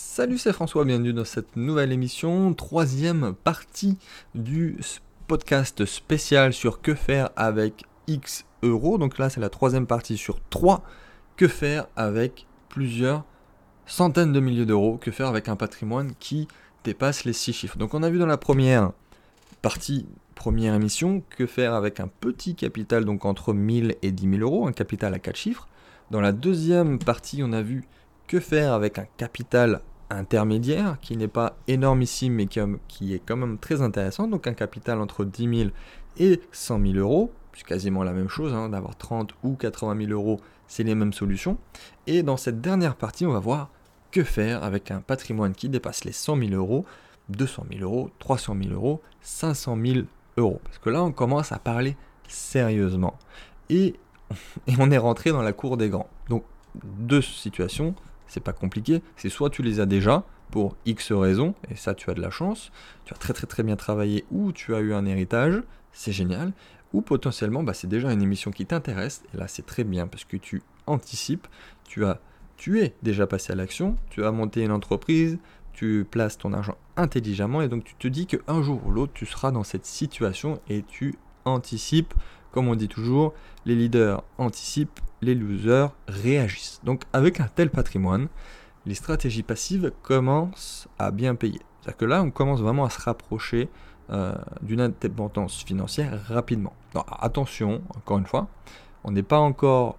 Salut, 0.00 0.38
c'est 0.38 0.52
François, 0.52 0.84
bienvenue 0.84 1.12
dans 1.12 1.24
cette 1.24 1.56
nouvelle 1.56 1.90
émission, 1.90 2.54
troisième 2.54 3.34
partie 3.34 3.98
du 4.36 4.78
podcast 5.26 5.84
spécial 5.86 6.52
sur 6.52 6.80
que 6.80 6.94
faire 6.94 7.30
avec 7.34 7.82
X 8.06 8.44
euros. 8.62 8.96
Donc 8.98 9.18
là, 9.18 9.28
c'est 9.28 9.40
la 9.40 9.48
troisième 9.48 9.88
partie 9.88 10.16
sur 10.16 10.38
3. 10.50 10.84
Que 11.36 11.48
faire 11.48 11.88
avec 11.96 12.46
plusieurs 12.68 13.24
centaines 13.86 14.32
de 14.32 14.38
milliers 14.38 14.66
d'euros? 14.66 14.98
Que 14.98 15.10
faire 15.10 15.26
avec 15.26 15.48
un 15.48 15.56
patrimoine 15.56 16.12
qui 16.20 16.46
dépasse 16.84 17.24
les 17.24 17.32
6 17.32 17.52
chiffres? 17.52 17.76
Donc 17.76 17.92
on 17.92 18.04
a 18.04 18.08
vu 18.08 18.20
dans 18.20 18.26
la 18.26 18.38
première 18.38 18.92
partie, 19.62 20.06
première 20.36 20.74
émission, 20.74 21.24
que 21.28 21.44
faire 21.44 21.74
avec 21.74 21.98
un 21.98 22.06
petit 22.06 22.54
capital, 22.54 23.04
donc 23.04 23.24
entre 23.24 23.52
1000 23.52 23.96
et 24.02 24.12
10 24.12 24.30
000 24.38 24.42
euros, 24.42 24.68
un 24.68 24.72
capital 24.72 25.12
à 25.12 25.18
4 25.18 25.34
chiffres. 25.34 25.66
Dans 26.12 26.20
la 26.20 26.30
deuxième 26.30 27.00
partie, 27.00 27.42
on 27.42 27.52
a 27.52 27.62
vu 27.62 27.82
que 28.28 28.38
faire 28.38 28.72
avec 28.72 28.98
un 28.98 29.06
capital 29.16 29.80
intermédiaire 30.10 30.98
qui 31.00 31.16
n'est 31.16 31.28
pas 31.28 31.56
énormissime 31.66 32.34
mais 32.34 32.46
qui, 32.46 33.14
est 33.14 33.22
quand 33.26 33.36
même 33.36 33.58
très 33.58 33.82
intéressant? 33.82 34.28
Donc 34.28 34.46
un 34.46 34.54
capital 34.54 35.00
entre 35.00 35.24
10 35.24 35.58
000 35.58 35.70
et 36.18 36.40
100 36.52 36.80
000 36.80 36.98
euros. 36.98 37.32
C'est 37.54 37.66
quasiment 37.66 38.04
la 38.04 38.12
même 38.12 38.28
chose, 38.28 38.54
hein, 38.54 38.68
d'avoir 38.68 38.96
30 38.96 39.34
ou 39.42 39.54
80 39.54 40.06
000 40.06 40.12
euros, 40.12 40.40
c'est 40.68 40.84
les 40.84 40.94
mêmes 40.94 41.12
solutions. 41.12 41.58
Et 42.06 42.22
dans 42.22 42.36
cette 42.36 42.60
dernière 42.60 42.94
partie, 42.94 43.26
on 43.26 43.32
va 43.32 43.40
voir 43.40 43.70
que 44.12 44.22
faire 44.22 44.62
avec 44.62 44.92
un 44.92 45.00
patrimoine 45.00 45.54
qui 45.54 45.68
dépasse 45.68 46.04
les 46.04 46.12
100 46.12 46.36
000 46.36 46.52
euros, 46.52 46.84
200 47.30 47.64
000 47.72 47.82
euros, 47.82 48.10
300 48.20 48.56
000 48.62 48.74
euros, 48.74 49.02
500 49.22 49.76
000 49.84 50.06
euros. 50.36 50.60
Parce 50.62 50.78
que 50.78 50.90
là, 50.90 51.02
on 51.02 51.10
commence 51.10 51.50
à 51.50 51.58
parler 51.58 51.96
sérieusement. 52.28 53.18
Et, 53.70 53.96
et 54.68 54.74
on 54.78 54.90
est 54.92 54.98
rentré 54.98 55.30
dans 55.30 55.42
la 55.42 55.52
cour 55.52 55.76
des 55.76 55.88
grands. 55.88 56.08
Donc, 56.28 56.44
deux 56.84 57.22
situations 57.22 57.94
c'est 58.28 58.42
pas 58.42 58.52
compliqué. 58.52 59.02
C'est 59.16 59.28
soit 59.28 59.50
tu 59.50 59.62
les 59.62 59.80
as 59.80 59.86
déjà 59.86 60.24
pour 60.50 60.76
X 60.86 61.12
raisons, 61.12 61.54
et 61.70 61.76
ça 61.76 61.94
tu 61.94 62.10
as 62.10 62.14
de 62.14 62.20
la 62.20 62.30
chance, 62.30 62.70
tu 63.04 63.12
as 63.12 63.16
très 63.16 63.34
très 63.34 63.46
très 63.46 63.62
bien 63.62 63.76
travaillé 63.76 64.24
ou 64.30 64.52
tu 64.52 64.74
as 64.74 64.80
eu 64.80 64.94
un 64.94 65.04
héritage, 65.04 65.62
c'est 65.92 66.12
génial, 66.12 66.52
ou 66.92 67.02
potentiellement 67.02 67.62
bah, 67.62 67.74
c'est 67.74 67.86
déjà 67.86 68.12
une 68.12 68.22
émission 68.22 68.50
qui 68.50 68.64
t'intéresse, 68.64 69.22
et 69.34 69.36
là 69.36 69.48
c'est 69.48 69.66
très 69.66 69.84
bien 69.84 70.06
parce 70.06 70.24
que 70.24 70.36
tu 70.36 70.62
anticipes, 70.86 71.46
tu 71.84 72.04
as 72.04 72.20
tu 72.56 72.80
es 72.80 72.94
déjà 73.02 73.26
passé 73.26 73.52
à 73.52 73.56
l'action, 73.56 73.96
tu 74.10 74.24
as 74.24 74.32
monté 74.32 74.64
une 74.64 74.72
entreprise, 74.72 75.38
tu 75.72 76.04
places 76.10 76.38
ton 76.38 76.52
argent 76.52 76.76
intelligemment 76.96 77.62
et 77.62 77.68
donc 77.68 77.84
tu 77.84 77.94
te 77.94 78.08
dis 78.08 78.26
qu'un 78.26 78.62
jour 78.62 78.84
ou 78.84 78.90
l'autre 78.90 79.12
tu 79.14 79.26
seras 79.26 79.52
dans 79.52 79.62
cette 79.62 79.86
situation 79.86 80.60
et 80.68 80.82
tu 80.82 81.14
anticipes 81.44 82.14
comme 82.52 82.68
on 82.68 82.74
dit 82.74 82.88
toujours, 82.88 83.34
les 83.66 83.74
leaders 83.74 84.22
anticipent, 84.38 85.00
les 85.22 85.34
losers 85.34 85.94
réagissent. 86.06 86.80
Donc 86.84 87.04
avec 87.12 87.40
un 87.40 87.48
tel 87.54 87.70
patrimoine, 87.70 88.28
les 88.86 88.94
stratégies 88.94 89.42
passives 89.42 89.92
commencent 90.02 90.88
à 90.98 91.10
bien 91.10 91.34
payer. 91.34 91.60
C'est-à-dire 91.80 91.96
que 91.96 92.04
là, 92.04 92.22
on 92.22 92.30
commence 92.30 92.60
vraiment 92.60 92.84
à 92.84 92.90
se 92.90 93.00
rapprocher 93.00 93.68
euh, 94.10 94.34
d'une 94.62 94.80
indépendance 94.80 95.62
financière 95.62 96.18
rapidement. 96.28 96.72
attention, 97.20 97.82
encore 97.94 98.18
une 98.18 98.26
fois, 98.26 98.48
on 99.04 99.10
n'est 99.10 99.22
pas 99.22 99.38
encore 99.38 99.98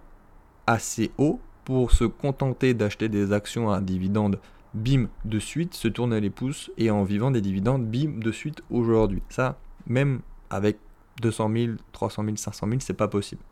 assez 0.66 1.10
haut 1.18 1.40
pour 1.64 1.92
se 1.92 2.04
contenter 2.04 2.74
d'acheter 2.74 3.08
des 3.08 3.32
actions 3.32 3.70
à 3.70 3.76
un 3.76 3.82
dividende 3.82 4.40
bim 4.74 5.08
de 5.24 5.38
suite, 5.38 5.74
se 5.74 5.88
tourner 5.88 6.20
les 6.20 6.30
pouces 6.30 6.70
et 6.78 6.90
en 6.90 7.04
vivant 7.04 7.30
des 7.30 7.40
dividendes 7.40 7.86
bim 7.86 8.18
de 8.18 8.32
suite 8.32 8.62
aujourd'hui. 8.70 9.22
Ça, 9.28 9.58
même 9.86 10.20
avec 10.50 10.78
200 11.22 11.50
000, 11.52 11.72
300 11.92 12.24
000, 12.24 12.36
500 12.36 12.66
000, 12.66 12.80
c'est 12.80 12.94
pas 12.94 13.08
possible. 13.08 13.42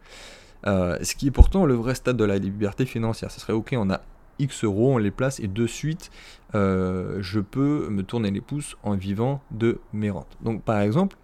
Euh, 0.66 0.98
ce 1.02 1.14
qui 1.14 1.28
est 1.28 1.30
pourtant 1.30 1.66
le 1.66 1.74
vrai 1.74 1.94
stade 1.94 2.16
de 2.16 2.24
la 2.24 2.38
liberté 2.38 2.84
financière. 2.86 3.30
Ce 3.30 3.40
serait 3.40 3.52
ok, 3.52 3.74
on 3.76 3.90
a 3.90 4.00
X 4.38 4.64
euros, 4.64 4.94
on 4.94 4.98
les 4.98 5.10
place 5.10 5.40
et 5.40 5.48
de 5.48 5.66
suite, 5.66 6.10
euh, 6.54 7.18
je 7.20 7.40
peux 7.40 7.88
me 7.88 8.02
tourner 8.02 8.30
les 8.30 8.40
pouces 8.40 8.76
en 8.82 8.94
vivant 8.94 9.40
de 9.50 9.80
mes 9.92 10.10
rentes. 10.10 10.36
Donc 10.40 10.62
par 10.62 10.80
exemple, 10.80 11.16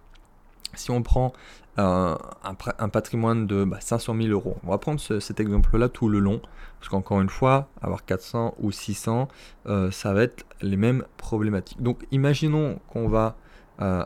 si 0.73 0.91
on 0.91 1.01
prend 1.01 1.33
un, 1.77 2.17
patrimoine 2.91 3.47
de 3.47 3.67
500 3.79 4.13
bah, 4.13 4.21
000 4.21 4.33
euros, 4.33 4.57
on 4.63 4.69
va 4.69 4.77
prendre 4.77 4.99
cet 4.99 5.39
exemple-là 5.39 5.89
tout 5.89 6.07
le 6.07 6.19
long, 6.19 6.41
parce 6.79 6.89
qu'encore 6.89 7.21
une 7.21 7.29
fois, 7.29 7.67
avoir 7.81 8.05
400 8.05 8.55
ou 8.59 8.71
600, 8.71 9.27
euh, 9.67 9.91
ça 9.91 10.13
va 10.13 10.23
être 10.23 10.45
les 10.61 10.77
mêmes 10.77 11.03
problématiques. 11.17 11.81
Donc 11.81 12.05
imaginons 12.11 12.79
qu'on 12.87 13.07
va 13.07 13.35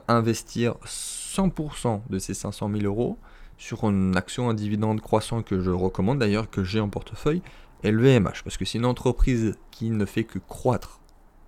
investir 0.08 0.74
100% 0.84 2.02
de 2.10 2.18
ces 2.18 2.34
500 2.34 2.72
000 2.72 2.86
euros 2.86 3.20
sur 3.60 3.84
une 3.84 4.16
action, 4.16 4.50
un 4.50 4.54
dividende 4.54 5.02
croissant 5.02 5.44
que 5.44 5.60
je 5.60 5.70
recommande 5.70 6.18
d'ailleurs, 6.18 6.50
que 6.50 6.64
j'ai 6.64 6.80
en 6.80 6.90
portefeuille, 6.90 7.44
LVMH. 7.84 8.42
Parce 8.44 8.58
que 8.58 8.66
c'est 8.66 8.80
une 8.80 8.86
entreprise 8.86 9.58
qui 9.70 9.92
ne 9.92 10.06
fait 10.06 10.24
que 10.24 10.40
croître 10.40 11.02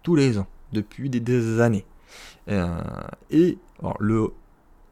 tous 0.04 0.16
les 0.16 0.38
ans, 0.38 0.48
depuis 0.74 1.10
des, 1.10 1.62
années. 1.62 1.86
Euh, 2.50 2.82
et 3.32 3.58
le 4.00 4.28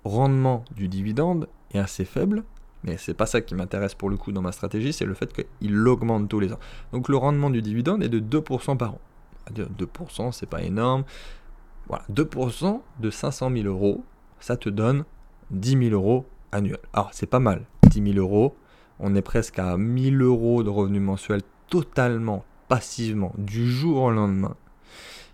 rendement 0.05 0.63
du 0.75 0.87
dividende 0.87 1.49
est 1.73 1.79
assez 1.79 2.05
faible, 2.05 2.45
mais 2.85 2.95
c'est 2.97 3.13
pas 3.13 3.25
ça 3.25 3.41
qui 3.41 3.53
m'intéresse 3.53 3.95
pour 3.95 4.09
le 4.09 4.15
coup 4.15 4.31
dans 4.31 4.41
ma 4.41 4.53
stratégie, 4.53 4.93
c'est 4.93 5.05
le 5.05 5.13
fait 5.13 5.33
qu'il 5.33 5.87
augmente 5.87 6.29
tous 6.29 6.39
les 6.39 6.53
ans. 6.53 6.59
Donc 6.93 7.09
le 7.09 7.17
rendement 7.17 7.49
du 7.49 7.61
dividende 7.61 8.01
est 8.01 8.09
de 8.09 8.21
2% 8.21 8.77
par 8.77 8.93
an. 8.93 9.01
2%, 9.53 10.31
c'est 10.31 10.45
pas 10.45 10.61
énorme. 10.61 11.03
Voilà, 11.89 12.05
2% 12.13 12.79
de 12.99 13.09
500 13.09 13.51
000 13.51 13.67
euros, 13.67 14.05
ça 14.39 14.55
te 14.55 14.69
donne 14.69 15.03
10 15.51 15.89
000 15.89 15.91
euros 15.91 16.25
Alors, 16.51 17.09
c'est 17.11 17.27
pas 17.27 17.39
mal, 17.39 17.65
10 17.89 18.13
000 18.13 18.17
euros. 18.17 18.55
On 18.99 19.15
est 19.15 19.21
presque 19.21 19.59
à 19.59 19.77
1000 19.77 20.21
euros 20.21 20.63
de 20.63 20.69
revenus 20.69 21.01
mensuels 21.01 21.41
totalement, 21.69 22.43
passivement, 22.67 23.33
du 23.37 23.71
jour 23.71 24.03
au 24.03 24.11
lendemain. 24.11 24.55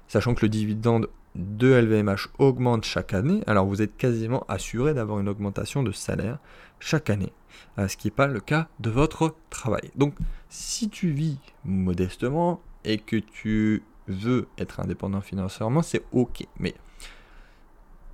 Sachant 0.07 0.35
que 0.35 0.45
le 0.45 0.49
dividende 0.49 1.09
de 1.35 1.73
LVMH 1.73 2.29
augmente 2.39 2.85
chaque 2.85 3.13
année, 3.13 3.41
alors 3.47 3.65
vous 3.65 3.81
êtes 3.81 3.97
quasiment 3.97 4.45
assuré 4.47 4.93
d'avoir 4.93 5.19
une 5.19 5.27
augmentation 5.27 5.83
de 5.83 5.91
salaire 5.91 6.37
chaque 6.79 7.09
année, 7.09 7.33
euh, 7.77 7.87
ce 7.87 7.97
qui 7.97 8.07
n'est 8.07 8.11
pas 8.11 8.27
le 8.27 8.39
cas 8.39 8.67
de 8.79 8.89
votre 8.89 9.35
travail. 9.49 9.91
Donc, 9.95 10.13
si 10.49 10.89
tu 10.89 11.09
vis 11.09 11.39
modestement 11.63 12.61
et 12.83 12.97
que 12.97 13.17
tu 13.17 13.83
veux 14.07 14.47
être 14.57 14.79
indépendant 14.79 15.21
financièrement, 15.21 15.81
c'est 15.81 16.03
ok. 16.11 16.45
Mais 16.59 16.75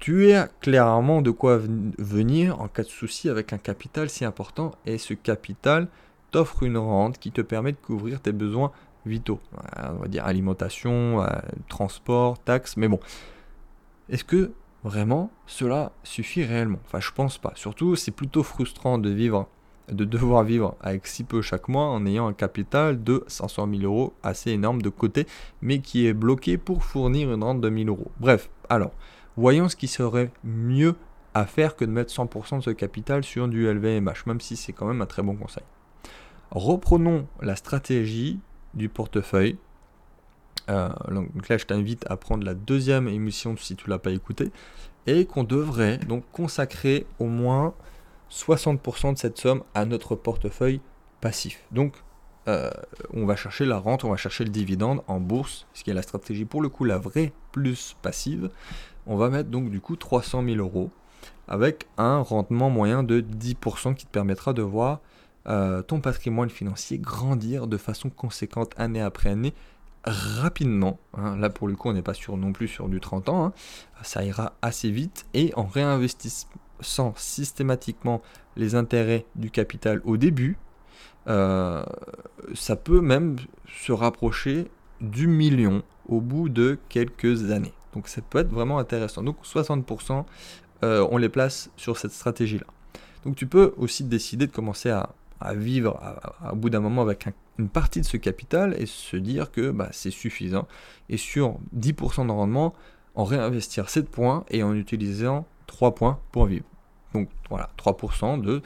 tu 0.02 0.34
as 0.34 0.48
clairement 0.48 1.22
de 1.22 1.30
quoi 1.30 1.60
venir 2.00 2.60
en 2.60 2.68
cas 2.68 2.82
de 2.82 2.88
souci 2.88 3.30
avec 3.30 3.54
un 3.54 3.60
capital 3.60 4.10
si 4.10 4.26
important 4.26 4.72
et 4.88 4.98
ce 4.98 5.14
capital 5.14 5.88
t'offre 6.32 6.64
une 6.64 6.78
rente 6.78 7.20
qui 7.20 7.32
te 7.32 7.42
permet 7.42 7.72
de 7.72 7.78
couvrir 7.78 8.20
tes 8.20 8.32
besoins 8.32 8.72
vitaux. 9.06 9.40
On 9.78 10.02
va 10.02 10.08
dire 10.08 10.26
alimentation, 10.26 11.22
euh, 11.22 11.28
transport, 11.70 12.40
taxes, 12.40 12.78
mais 12.78 12.88
bon. 12.88 13.00
Est-ce 14.10 14.24
que 14.24 14.52
vraiment 14.84 15.30
cela 15.46 15.92
suffit 16.04 16.44
réellement? 16.44 16.80
Enfin, 16.86 17.00
je 17.00 17.12
pense 17.12 17.38
pas. 17.38 17.54
Surtout, 17.56 17.96
c'est 17.96 18.12
plutôt 18.12 18.42
frustrant 18.42 18.98
de 18.98 19.10
vivre, 19.12 19.48
de 19.92 20.04
devoir 20.04 20.44
vivre 20.44 20.78
avec 20.82 21.06
si 21.06 21.24
peu 21.24 21.44
chaque 21.44 21.68
mois 21.68 21.86
en 21.86 22.08
ayant 22.08 22.28
un 22.28 22.34
capital 22.34 23.04
de 23.04 23.24
500 23.28 23.70
000 23.70 23.84
euros 23.84 24.14
assez 24.24 24.50
énorme 24.50 24.82
de 24.82 24.90
côté, 24.90 25.28
mais 25.62 25.78
qui 25.80 26.08
est 26.08 26.14
bloqué 26.14 26.58
pour 26.58 26.84
fournir 26.84 27.32
une 27.32 27.44
rente 27.44 27.62
de 27.62 27.70
1000 27.70 27.90
euros. 27.90 28.12
Bref, 28.20 28.50
alors 28.68 28.94
voyons 29.38 29.70
ce 29.70 29.76
qui 29.76 29.88
serait 29.88 30.32
mieux 30.44 30.96
à 31.34 31.46
faire 31.46 31.76
que 31.76 31.86
de 31.86 31.92
mettre 31.92 32.14
100% 32.14 32.58
de 32.58 32.64
ce 32.64 32.70
capital 32.72 33.24
sur 33.24 33.48
du 33.48 33.72
LVMH, 33.72 34.26
même 34.26 34.42
si 34.42 34.58
c'est 34.58 34.74
quand 34.74 34.86
même 34.86 35.02
un 35.02 35.06
très 35.06 35.24
bon 35.24 35.36
conseil. 35.36 35.64
Reprenons 36.52 37.28
la 37.42 37.56
stratégie 37.56 38.40
du 38.74 38.90
portefeuille. 38.90 39.58
Euh, 40.70 40.90
donc 41.10 41.48
là, 41.48 41.58
je 41.58 41.66
t'invite 41.66 42.06
à 42.10 42.18
prendre 42.18 42.46
la 42.46 42.54
deuxième 42.54 43.08
émission 43.08 43.56
si 43.58 43.76
tu 43.76 43.86
ne 43.86 43.92
l'as 43.92 44.00
pas 44.00 44.12
écouté, 44.12 44.52
et 45.08 45.26
qu'on 45.26 45.44
devrait 45.44 45.98
donc 45.98 46.24
consacrer 46.32 47.06
au 47.20 47.26
moins 47.26 47.74
60% 48.30 49.14
de 49.14 49.18
cette 49.18 49.38
somme 49.38 49.64
à 49.74 49.86
notre 49.86 50.16
portefeuille 50.16 50.82
passif. 51.22 51.64
Donc, 51.72 51.96
euh, 52.48 52.72
on 53.14 53.26
va 53.26 53.36
chercher 53.36 53.66
la 53.66 53.78
rente, 53.78 54.04
on 54.04 54.10
va 54.10 54.18
chercher 54.18 54.44
le 54.44 54.50
dividende 54.50 55.02
en 55.08 55.20
bourse, 55.20 55.68
ce 55.74 55.84
qui 55.84 55.92
est 55.92 55.94
la 55.94 56.02
stratégie 56.02 56.46
pour 56.46 56.62
le 56.62 56.70
coup 56.70 56.86
la 56.86 56.98
vraie 56.98 57.34
plus 57.52 57.96
passive 58.02 58.50
on 59.08 59.16
va 59.18 59.30
mettre 59.30 59.50
donc 59.50 59.70
du 59.70 59.82
coup 59.82 59.96
300 59.96 60.44
000 60.44 60.58
euros 60.58 60.90
avec 61.48 61.88
un 61.98 62.20
rendement 62.20 62.70
moyen 62.70 63.04
de 63.04 63.22
10% 63.22 63.96
qui 63.96 64.06
te 64.06 64.12
permettra 64.12 64.54
de 64.54 64.62
voir 64.62 65.00
euh, 65.48 65.82
ton 65.82 66.00
patrimoine 66.00 66.50
financier 66.50 66.98
grandir 66.98 67.68
de 67.68 67.78
façon 67.78 68.10
conséquente 68.10 68.74
année 68.78 69.02
après 69.02 69.30
année 69.30 69.54
rapidement. 70.04 71.00
Hein. 71.16 71.38
Là 71.38 71.50
pour 71.50 71.68
le 71.68 71.76
coup 71.76 71.90
on 71.90 71.94
n'est 71.94 72.02
pas 72.02 72.14
sur, 72.14 72.38
non 72.38 72.54
plus 72.54 72.68
sur 72.68 72.90
du 72.90 73.00
30 73.00 73.30
ans, 73.30 73.46
hein. 73.46 73.54
ça 74.04 74.24
ira 74.24 74.54
assez 74.62 74.92
vite 74.92 75.26
et 75.34 75.52
en 75.56 75.66
réinvestissant 75.66 77.14
systématiquement 77.16 78.22
les 78.56 78.76
intérêts 78.76 79.26
du 79.36 79.52
capital 79.52 80.02
au 80.06 80.18
début, 80.18 80.58
euh, 81.28 81.84
ça 82.54 82.76
peut 82.76 83.02
même 83.02 83.38
se 83.68 83.92
rapprocher 83.92 84.70
du 85.02 85.28
million 85.28 85.84
au 86.08 86.22
bout 86.22 86.50
de 86.50 86.78
quelques 86.90 87.52
années. 87.52 87.74
Donc 87.94 88.08
ça 88.08 88.22
peut 88.22 88.40
être 88.40 88.52
vraiment 88.52 88.80
intéressant. 88.80 89.24
Donc 89.24 89.38
60%, 89.44 90.26
euh, 90.84 91.08
on 91.12 91.18
les 91.18 91.30
place 91.30 91.70
sur 91.76 91.98
cette 91.98 92.12
stratégie-là. 92.12 92.66
Donc 93.26 93.36
tu 93.36 93.48
peux 93.48 93.74
aussi 93.78 94.04
décider 94.04 94.48
de 94.48 94.52
commencer 94.52 94.90
à, 94.90 95.10
vivre 95.56 96.00
au 96.52 96.56
bout 96.56 96.70
d'un 96.70 96.82
moment 96.82 97.02
avec 97.02 97.26
un, 97.26 97.34
une 97.58 97.68
partie 97.68 98.00
de 98.00 98.06
ce 98.06 98.16
capital 98.16 98.76
et 98.78 98.86
se 98.86 99.18
dire 99.18 99.52
que 99.52 99.72
bah, 99.72 99.90
c'est 99.92 100.12
suffisant. 100.12 100.68
Et 101.10 101.18
sur 101.18 101.58
10% 101.76 102.28
de 102.28 102.32
rendement, 102.32 102.76
en 103.16 103.24
réinvestir 103.24 103.90
7 103.90 104.10
points 104.10 104.46
et 104.50 104.62
en 104.62 104.76
utilisant 104.76 105.48
3 105.66 105.96
points 105.96 106.20
pour 106.32 106.46
vivre. 106.46 106.66
Donc 107.14 107.30
voilà, 107.50 107.70
3% 107.78 108.42
de 108.42 108.62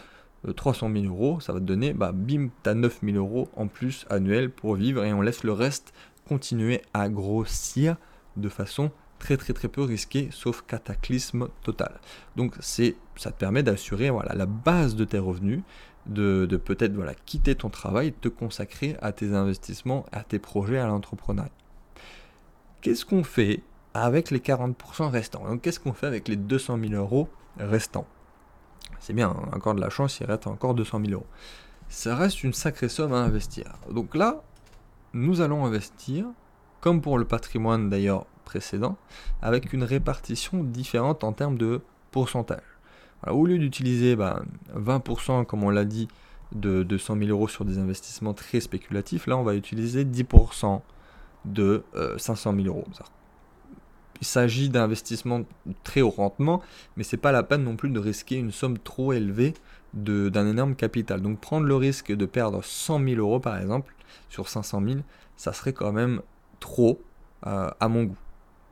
300 0.53 0.91
000 0.91 1.05
euros, 1.05 1.39
ça 1.39 1.53
va 1.53 1.59
te 1.59 1.65
donner, 1.65 1.93
bah, 1.93 2.11
bim, 2.13 2.49
tu 2.63 2.69
as 2.69 2.75
9 2.75 2.99
000 3.03 3.17
euros 3.17 3.49
en 3.55 3.67
plus 3.67 4.05
annuel 4.09 4.51
pour 4.51 4.75
vivre 4.75 5.03
et 5.03 5.13
on 5.13 5.21
laisse 5.21 5.43
le 5.43 5.51
reste 5.51 5.93
continuer 6.27 6.81
à 6.93 7.09
grossir 7.09 7.95
de 8.37 8.49
façon 8.49 8.91
très 9.19 9.37
très 9.37 9.53
très 9.53 9.67
peu 9.67 9.81
risquée, 9.81 10.29
sauf 10.31 10.61
cataclysme 10.61 11.49
total. 11.63 11.99
Donc 12.35 12.55
c'est, 12.59 12.95
ça 13.15 13.31
te 13.31 13.37
permet 13.37 13.63
d'assurer 13.63 14.09
voilà, 14.09 14.33
la 14.33 14.45
base 14.45 14.95
de 14.95 15.05
tes 15.05 15.19
revenus, 15.19 15.61
de, 16.05 16.45
de 16.45 16.57
peut-être 16.57 16.93
voilà, 16.93 17.13
quitter 17.13 17.55
ton 17.55 17.69
travail, 17.69 18.13
te 18.13 18.27
consacrer 18.27 18.95
à 19.01 19.11
tes 19.11 19.33
investissements, 19.33 20.05
à 20.11 20.23
tes 20.23 20.39
projets, 20.39 20.77
à 20.77 20.87
l'entrepreneuriat. 20.87 21.51
Qu'est-ce 22.81 23.05
qu'on 23.05 23.23
fait 23.23 23.61
avec 23.93 24.29
les 24.31 24.39
40% 24.39 25.09
restants? 25.09 25.47
Donc 25.47 25.61
qu'est-ce 25.61 25.79
qu'on 25.79 25.93
fait 25.93 26.07
avec 26.07 26.27
les 26.27 26.35
200 26.35 26.77
000 26.79 26.93
euros 26.93 27.29
restants? 27.57 28.07
C'est 28.99 29.13
bien, 29.13 29.29
hein, 29.29 29.49
encore 29.53 29.75
de 29.75 29.81
la 29.81 29.89
chance, 29.89 30.19
il 30.19 30.25
reste 30.25 30.47
encore 30.47 30.75
200 30.75 30.99
000 31.05 31.13
euros. 31.13 31.25
Ça 31.89 32.15
reste 32.15 32.43
une 32.43 32.53
sacrée 32.53 32.89
somme 32.89 33.13
à 33.13 33.17
investir. 33.17 33.65
Donc 33.91 34.15
là, 34.15 34.43
nous 35.13 35.41
allons 35.41 35.65
investir, 35.65 36.25
comme 36.81 37.01
pour 37.01 37.17
le 37.17 37.25
patrimoine 37.25 37.89
d'ailleurs 37.89 38.25
précédent, 38.45 38.97
avec 39.41 39.73
une 39.73 39.83
répartition 39.83 40.63
différente 40.63 41.23
en 41.23 41.33
termes 41.33 41.57
de 41.57 41.81
pourcentage. 42.11 42.61
au 43.27 43.45
lieu 43.45 43.57
d'utiliser 43.57 44.15
20%, 44.15 44.15
bah, 44.75 45.45
comme 45.45 45.63
on 45.63 45.69
l'a 45.69 45.85
dit, 45.85 46.07
de 46.53 46.83
200 46.83 47.17
000 47.17 47.29
euros 47.29 47.47
sur 47.47 47.65
des 47.65 47.79
investissements 47.79 48.33
très 48.33 48.59
spéculatifs, 48.59 49.27
là 49.27 49.35
on 49.35 49.43
va 49.43 49.55
utiliser 49.55 50.05
10% 50.05 50.81
de 51.45 51.83
500 52.17 52.53
euh, 52.53 52.63
000 52.63 52.67
euros 52.67 52.85
il 54.21 54.27
s'agit 54.27 54.69
d'investissements 54.69 55.41
très 55.83 56.01
haut 56.01 56.09
rendement, 56.09 56.61
mais 56.97 57.03
c'est 57.03 57.17
pas 57.17 57.31
la 57.31 57.43
peine 57.43 57.63
non 57.63 57.75
plus 57.75 57.89
de 57.89 57.99
risquer 57.99 58.35
une 58.35 58.51
somme 58.51 58.77
trop 58.77 59.13
élevée 59.13 59.53
d'un 59.93 60.47
énorme 60.47 60.75
capital. 60.75 61.21
Donc 61.21 61.39
prendre 61.39 61.65
le 61.65 61.75
risque 61.75 62.11
de 62.11 62.25
perdre 62.25 62.63
100 62.63 63.03
000 63.03 63.15
euros 63.19 63.39
par 63.39 63.57
exemple 63.59 63.93
sur 64.29 64.49
500 64.49 64.81
000, 64.83 64.99
ça 65.37 65.53
serait 65.53 65.73
quand 65.73 65.91
même 65.91 66.21
trop 66.59 67.01
euh, 67.47 67.69
à 67.79 67.87
mon 67.87 68.05
goût. 68.05 68.17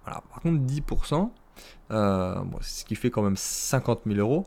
Par 0.06 0.42
contre 0.42 0.62
10%, 0.62 1.30
euh, 1.92 2.36
ce 2.62 2.86
qui 2.86 2.96
fait 2.96 3.10
quand 3.10 3.22
même 3.22 3.38
50 3.38 4.02
000 4.06 4.20
euros, 4.20 4.46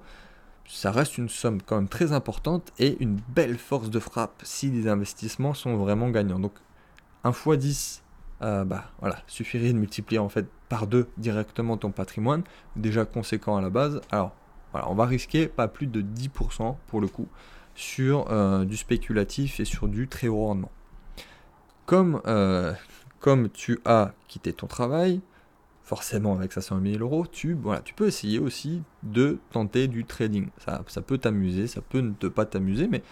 ça 0.68 0.90
reste 0.90 1.18
une 1.18 1.28
somme 1.28 1.62
quand 1.62 1.76
même 1.76 1.88
très 1.88 2.12
importante 2.12 2.72
et 2.78 2.96
une 3.00 3.18
belle 3.28 3.56
force 3.56 3.90
de 3.90 4.00
frappe 4.00 4.42
si 4.42 4.70
les 4.70 4.88
investissements 4.88 5.54
sont 5.54 5.76
vraiment 5.76 6.10
gagnants. 6.10 6.40
Donc 6.40 6.54
1 7.24 7.30
x 7.30 7.48
10 7.58 8.02
euh, 8.42 8.64
bah 8.64 8.84
voilà, 9.00 9.16
suffirait 9.26 9.72
de 9.72 9.78
multiplier 9.78 10.18
en 10.18 10.28
fait 10.28 10.46
par 10.68 10.86
deux 10.86 11.08
directement 11.16 11.78
ton 11.78 11.90
patrimoine, 11.90 12.42
déjà 12.74 13.04
conséquent 13.04 13.56
à 13.56 13.62
la 13.62 13.70
base. 13.70 14.00
Alors 14.10 14.32
voilà, 14.72 14.90
on 14.90 14.94
va 14.94 15.06
risquer 15.06 15.46
pas 15.46 15.68
plus 15.68 15.86
de 15.86 16.02
10% 16.02 16.76
pour 16.86 17.00
le 17.00 17.08
coup 17.08 17.28
sur 17.74 18.30
euh, 18.30 18.64
du 18.64 18.76
spéculatif 18.76 19.60
et 19.60 19.64
sur 19.64 19.88
du 19.88 20.08
très 20.08 20.28
haut 20.28 20.46
rendement. 20.46 20.70
Comme, 21.86 22.20
euh, 22.26 22.74
comme 23.20 23.48
tu 23.48 23.78
as 23.84 24.12
quitté 24.28 24.52
ton 24.52 24.66
travail, 24.66 25.20
forcément 25.86 26.34
avec 26.34 26.52
500 26.52 26.80
000 26.84 26.98
euros, 26.98 27.26
tu, 27.26 27.54
voilà, 27.54 27.80
tu 27.80 27.94
peux 27.94 28.06
essayer 28.06 28.38
aussi 28.38 28.82
de 29.02 29.38
tenter 29.50 29.88
du 29.88 30.04
trading. 30.04 30.48
Ça, 30.58 31.00
peut 31.00 31.16
t'amuser, 31.16 31.66
ça 31.66 31.80
peut 31.80 32.00
ne 32.00 32.28
pas 32.28 32.44
t'amuser, 32.44 32.88
mais 32.88 33.02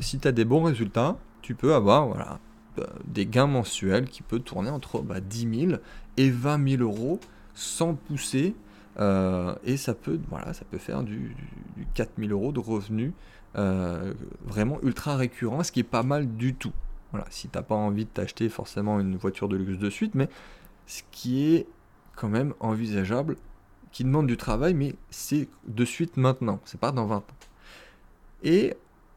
si 0.00 0.18
tu 0.18 0.26
as 0.26 0.32
des 0.32 0.44
bons 0.44 0.64
résultats, 0.64 1.16
tu 1.42 1.54
peux 1.54 1.74
avoir 1.74 2.06
voilà, 2.06 2.40
euh, 2.78 2.86
des 3.06 3.26
gains 3.26 3.46
mensuels 3.46 4.06
qui 4.06 4.22
peut 4.22 4.40
tourner 4.40 4.70
entre 4.70 5.00
10 5.02 5.46
bah, 5.46 5.58
000 5.58 5.72
et 6.16 6.30
20 6.30 6.78
000 6.78 6.82
euros 6.82 7.20
sans 7.54 7.94
pousser. 7.94 8.54
Euh, 8.98 9.54
et 9.64 9.76
ça 9.76 9.94
peut, 9.94 10.18
faire 10.78 11.02
du, 11.02 11.36
4 11.94 12.12
000 12.18 12.30
euros 12.30 12.52
de 12.52 12.60
revenus 12.60 13.12
euh, 13.56 14.14
vraiment 14.44 14.78
ultra 14.82 15.16
récurrent, 15.16 15.62
ce 15.62 15.70
qui 15.70 15.80
est 15.80 15.84
pas 15.84 16.02
mal 16.02 16.36
du 16.36 16.54
tout. 16.54 16.72
Voilà, 17.12 17.26
si 17.30 17.48
t'as 17.48 17.62
pas 17.62 17.74
envie 17.74 18.06
de 18.06 18.10
t'acheter 18.10 18.48
forcément 18.48 18.98
une 18.98 19.16
voiture 19.16 19.48
de 19.48 19.56
luxe 19.56 19.78
de 19.78 19.90
suite, 19.90 20.14
mais 20.14 20.28
ce 20.86 21.02
qui 21.12 21.54
est 21.54 21.66
quand 22.16 22.28
même 22.28 22.54
envisageable, 22.60 23.36
qui 23.92 24.04
demande 24.04 24.26
du 24.26 24.36
travail, 24.36 24.74
mais 24.74 24.94
c'est 25.10 25.48
de 25.66 25.84
suite 25.84 26.16
maintenant, 26.16 26.60
c'est 26.64 26.80
pas 26.80 26.92
dans 26.92 27.06
20 27.06 27.16
ans. 27.16 27.24
Et 28.42 28.74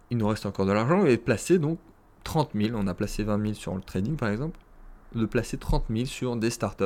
il 0.09 0.17
nous 0.17 0.27
reste 0.27 0.45
encore 0.45 0.65
de 0.65 0.71
l'argent 0.71 1.05
et 1.05 1.17
placer 1.17 1.59
donc 1.59 1.79
30 2.23 2.51
000, 2.55 2.77
on 2.77 2.87
a 2.87 2.93
placé 2.93 3.23
20 3.23 3.41
000 3.41 3.53
sur 3.53 3.75
le 3.75 3.81
trading 3.81 4.15
par 4.15 4.29
exemple, 4.29 4.59
de 5.15 5.25
placer 5.25 5.57
30 5.57 5.85
000 5.89 6.05
sur 6.05 6.35
des 6.35 6.49
startups 6.49 6.85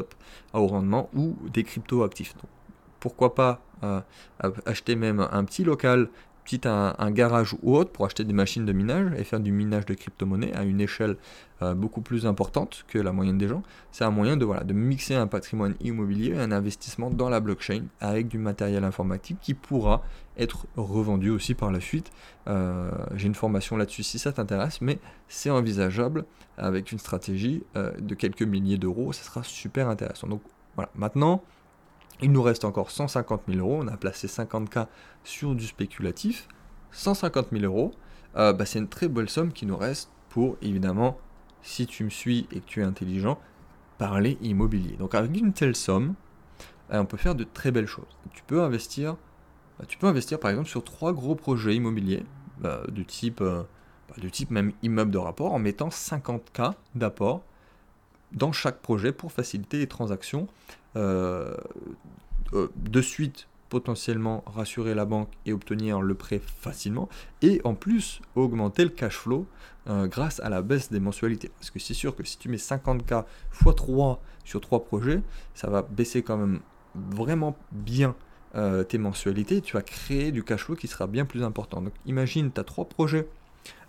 à 0.54 0.62
haut 0.62 0.68
rendement 0.68 1.10
ou 1.14 1.36
des 1.52 1.64
crypto 1.64 2.04
actifs. 2.04 2.34
Donc, 2.36 2.50
pourquoi 3.00 3.34
pas 3.34 3.62
euh, 3.84 4.00
acheter 4.66 4.96
même 4.96 5.20
un 5.20 5.44
petit 5.44 5.64
local 5.64 6.10
petit 6.58 6.68
un, 6.68 7.12
garage 7.12 7.56
ou 7.62 7.76
autre 7.76 7.92
pour 7.92 8.06
acheter 8.06 8.24
des 8.24 8.34
machines 8.34 8.66
de 8.66 8.74
minage 8.74 9.12
et 9.18 9.24
faire 9.24 9.40
du 9.40 9.52
minage 9.52 9.86
de 9.86 9.94
crypto-monnaie 9.94 10.54
à 10.54 10.64
une 10.64 10.82
échelle 10.82 11.16
euh, 11.62 11.74
beaucoup 11.74 12.02
plus 12.02 12.26
importante 12.26 12.84
que 12.88 12.98
la 12.98 13.12
moyenne 13.12 13.38
des 13.38 13.48
gens, 13.48 13.64
c'est 13.92 14.04
un 14.04 14.12
moyen 14.12 14.36
de, 14.36 14.46
voilà, 14.46 14.64
de 14.64 14.74
mixer 14.74 15.16
un 15.16 15.28
patrimoine 15.28 15.76
immobilier 15.82 16.32
et 16.32 16.40
un 16.40 16.52
investissement 16.52 17.10
dans 17.10 17.30
la 17.30 17.40
blockchain 17.40 17.84
avec 18.00 18.28
du 18.28 18.38
matériel 18.38 18.84
informatique 18.84 19.38
qui 19.42 19.54
pourra 19.54 20.04
être 20.38 20.66
revendu 20.76 21.30
aussi 21.30 21.54
par 21.54 21.72
la 21.72 21.80
suite. 21.80 22.12
Euh, 22.48 22.92
j'ai 23.16 23.28
une 23.28 23.36
formation 23.36 23.78
là-dessus 23.78 24.04
si 24.04 24.20
ça 24.20 24.32
t'intéresse, 24.32 24.82
mais 24.82 25.00
c'est 25.28 25.50
envisageable 25.50 26.26
avec 26.58 26.92
une 26.92 27.00
stratégie 27.00 27.64
euh, 27.76 27.92
de 28.00 28.16
quelques 28.16 28.44
milliers 28.44 28.78
d'euros, 28.78 29.14
ça 29.14 29.24
sera 29.24 29.44
super 29.44 29.88
intéressant. 29.88 30.28
Donc 30.28 30.42
voilà, 30.76 30.90
maintenant, 30.96 31.44
il 32.22 32.32
nous 32.32 32.42
reste 32.42 32.66
encore 32.66 32.92
150 32.92 33.44
000 33.48 33.60
euros. 33.60 33.80
On 33.84 33.88
a 33.88 33.98
placé 33.98 34.28
50K 34.28 34.88
sur 35.24 35.56
du 35.56 35.66
spéculatif. 35.66 36.48
150 36.92 37.48
000 37.52 37.64
euros, 37.64 37.94
euh, 38.36 38.54
bah, 38.54 38.66
c'est 38.66 38.80
une 38.80 38.88
très 38.88 39.08
belle 39.08 39.30
somme 39.30 39.54
qui 39.54 39.66
nous 39.66 39.78
reste 39.78 40.12
pour, 40.30 40.58
évidemment, 40.62 41.18
si 41.62 41.88
tu 41.88 42.04
me 42.04 42.10
suis 42.10 42.48
et 42.52 42.60
que 42.60 42.66
tu 42.66 42.82
es 42.82 42.84
intelligent, 42.84 43.40
parler 43.98 44.38
immobilier. 44.42 44.98
Donc 44.98 45.16
avec 45.16 45.36
une 45.38 45.54
telle 45.54 45.76
somme, 45.76 46.16
euh, 46.92 47.00
on 47.00 47.06
peut 47.06 47.18
faire 47.18 47.36
de 47.36 47.46
très 47.46 47.72
belles 47.72 47.88
choses. 47.88 48.18
Tu 48.34 48.44
peux 48.44 48.62
investir, 48.62 49.16
bah, 49.80 49.86
par 50.42 50.52
exemple 50.52 50.68
sur 50.68 50.84
trois 50.84 51.14
gros 51.14 51.36
projets 51.36 51.76
immobiliers 51.76 52.26
bah, 52.60 52.82
du 52.92 53.06
type, 53.06 53.44
du 54.18 54.32
type 54.32 54.52
même 54.52 54.74
immeuble 54.84 55.12
de 55.12 55.18
rapport 55.18 55.54
en 55.54 55.60
mettant 55.60 55.90
50K 55.90 56.74
d'apport 56.96 57.44
dans 58.32 58.52
chaque 58.52 58.82
projet 58.82 59.12
pour 59.12 59.32
faciliter 59.32 59.80
les 59.80 59.88
transactions 59.88 60.48
euh, 60.96 61.56
euh, 62.54 62.70
de 62.76 63.02
suite 63.02 63.48
potentiellement 63.70 64.44
rassurer 64.48 64.94
la 64.94 65.06
banque 65.06 65.30
et 65.46 65.54
obtenir 65.54 66.02
le 66.02 66.14
prêt 66.14 66.42
facilement, 66.44 67.08
et 67.42 67.62
en 67.64 67.74
plus 67.74 68.20
augmenter 68.36 68.84
le 68.84 68.90
cash 68.90 69.16
flow 69.16 69.48
euh, 69.88 70.08
grâce 70.08 70.42
à 70.42 70.50
la 70.50 70.62
baisse 70.62 70.92
des 70.92 71.00
mensualités. 71.00 71.50
Parce 71.58 71.72
que 71.72 71.80
c'est 71.80 71.94
sûr 71.94 72.14
que 72.14 72.26
si 72.26 72.38
tu 72.38 72.50
mets 72.50 72.58
50K 72.58 73.24
x 73.54 73.76
3 73.76 74.22
sur 74.44 74.60
3 74.60 74.84
projets, 74.84 75.22
ça 75.54 75.70
va 75.70 75.84
baisser 75.84 76.22
quand 76.22 76.36
même 76.38 76.60
vraiment 76.94 77.56
bien 77.72 78.16
tes 78.90 78.98
mensualités, 78.98 79.62
tu 79.62 79.78
vas 79.78 79.82
créer 79.82 80.34
du 80.34 80.44
cash 80.44 80.66
flow 80.66 80.76
qui 80.76 80.90
sera 80.90 81.08
bien 81.08 81.24
plus 81.24 81.42
important. 81.42 81.82
Donc 81.82 81.94
imagine, 82.06 82.52
tu 82.52 82.60
as 82.60 82.66
3 82.66 82.90
projets 82.90 83.30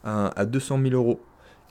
à 0.05 0.47
200 0.47 0.81
000 0.81 0.95
euros 0.95 1.21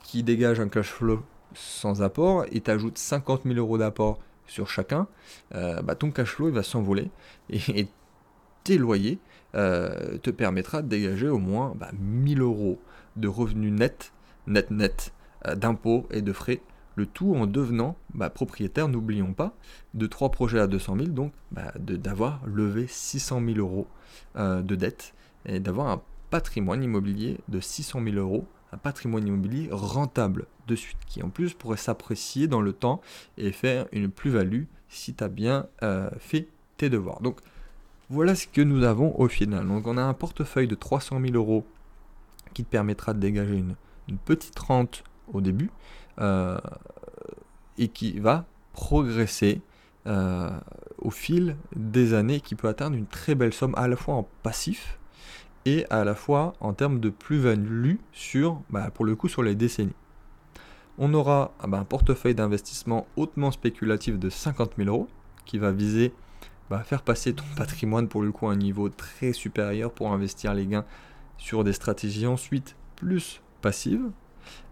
qui 0.02 0.22
dégagent 0.22 0.60
un 0.60 0.68
cash 0.68 0.90
flow 0.90 1.22
sans 1.54 2.02
apport, 2.02 2.44
et 2.50 2.60
tu 2.60 2.70
ajoutes 2.70 2.98
50 2.98 3.42
000 3.44 3.56
euros 3.56 3.78
d'apport 3.78 4.18
sur 4.46 4.68
chacun, 4.68 5.06
euh, 5.54 5.80
bah, 5.82 5.94
ton 5.94 6.10
cash 6.10 6.30
flow 6.30 6.48
il 6.48 6.54
va 6.54 6.62
s'envoler 6.62 7.10
et, 7.50 7.86
tes 8.64 8.78
loyers 8.78 9.18
euh, 9.54 10.18
te 10.18 10.30
permettra 10.30 10.82
de 10.82 10.88
dégager 10.88 11.28
au 11.28 11.38
moins 11.38 11.74
1000 11.98 12.38
bah, 12.38 12.44
euros 12.44 12.78
de 13.16 13.28
revenus 13.28 13.72
nets, 13.72 14.12
net 14.46 14.70
net, 14.70 15.12
euh, 15.46 15.54
d'impôts 15.54 16.06
et 16.10 16.22
de 16.22 16.32
frais. 16.32 16.60
Le 16.94 17.06
tout 17.06 17.34
en 17.34 17.46
devenant 17.46 17.96
bah, 18.14 18.28
propriétaire, 18.28 18.86
n'oublions 18.88 19.32
pas, 19.32 19.54
de 19.94 20.06
trois 20.06 20.30
projets 20.30 20.60
à 20.60 20.66
200 20.66 20.96
000, 20.96 21.08
donc 21.08 21.32
d'avoir 21.78 22.42
levé 22.46 22.86
600 22.86 23.40
000 23.44 23.58
euros 23.58 23.86
de 24.36 24.74
dettes 24.76 25.14
et 25.46 25.58
d'avoir 25.58 25.88
un 25.88 26.02
patrimoine 26.28 26.82
immobilier 26.82 27.38
de 27.48 27.60
600 27.60 28.02
000 28.04 28.16
euros 28.16 28.46
un 28.72 28.78
patrimoine 28.78 29.26
immobilier 29.26 29.68
rentable 29.70 30.46
de 30.66 30.76
suite, 30.76 30.98
qui 31.06 31.22
en 31.22 31.30
plus 31.30 31.54
pourrait 31.54 31.76
s'apprécier 31.76 32.46
dans 32.48 32.60
le 32.60 32.72
temps 32.72 33.00
et 33.38 33.52
faire 33.52 33.86
une 33.92 34.10
plus-value 34.10 34.64
si 34.88 35.14
tu 35.14 35.24
as 35.24 35.28
bien 35.28 35.66
euh, 35.82 36.10
fait 36.18 36.48
tes 36.76 36.90
devoirs. 36.90 37.20
Donc 37.20 37.40
voilà 38.10 38.34
ce 38.34 38.46
que 38.46 38.60
nous 38.60 38.84
avons 38.84 39.18
au 39.18 39.28
final. 39.28 39.66
Donc 39.66 39.86
on 39.86 39.96
a 39.96 40.02
un 40.02 40.14
portefeuille 40.14 40.68
de 40.68 40.74
300 40.74 41.20
000 41.20 41.34
euros 41.34 41.64
qui 42.52 42.64
te 42.64 42.68
permettra 42.68 43.14
de 43.14 43.18
dégager 43.20 43.56
une, 43.56 43.74
petite 44.26 44.58
rente 44.58 45.04
au 45.32 45.40
début 45.40 45.70
euh, 46.20 46.58
et 47.78 47.88
qui 47.88 48.18
va 48.18 48.44
progresser 48.74 49.62
euh, 50.06 50.50
au 50.98 51.10
fil 51.10 51.56
des 51.74 52.12
années, 52.12 52.40
qui 52.40 52.54
peut 52.54 52.68
atteindre 52.68 52.96
une 52.96 53.06
très 53.06 53.34
belle 53.34 53.54
somme 53.54 53.74
à 53.76 53.88
la 53.88 53.96
fois 53.96 54.16
en 54.16 54.28
passif 54.42 54.98
et 55.64 55.86
à 55.90 56.04
la 56.04 56.14
fois 56.14 56.54
en 56.60 56.74
termes 56.74 57.00
de 57.00 57.08
plus-value 57.08 57.96
sur, 58.12 58.60
bah, 58.68 58.90
pour 58.92 59.04
le 59.04 59.16
coup, 59.16 59.28
sur 59.28 59.42
les 59.42 59.54
décennies. 59.54 59.94
On 61.04 61.14
aura 61.14 61.50
ah 61.58 61.66
ben, 61.66 61.80
un 61.80 61.84
portefeuille 61.84 62.36
d'investissement 62.36 63.08
hautement 63.16 63.50
spéculatif 63.50 64.20
de 64.20 64.30
50 64.30 64.74
000 64.78 64.88
euros 64.88 65.08
qui 65.44 65.58
va 65.58 65.72
viser 65.72 66.12
à 66.70 66.76
bah, 66.76 66.84
faire 66.84 67.02
passer 67.02 67.34
ton 67.34 67.42
patrimoine 67.56 68.06
pour 68.06 68.22
le 68.22 68.30
coup 68.30 68.46
à 68.46 68.52
un 68.52 68.56
niveau 68.56 68.88
très 68.88 69.32
supérieur 69.32 69.90
pour 69.90 70.12
investir 70.12 70.54
les 70.54 70.64
gains 70.64 70.84
sur 71.38 71.64
des 71.64 71.72
stratégies 71.72 72.28
ensuite 72.28 72.76
plus 72.94 73.42
passives. 73.62 74.12